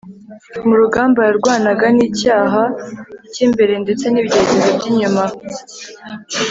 mu 0.67 0.75
rugamba 0.81 1.19
yarwanaga 1.27 1.85
n'icyaha 1.95 2.63
cy'imbere 3.31 3.73
ndetse 3.83 4.05
n'ibigeragezo 4.09 4.69
by'inyuma 4.77 5.23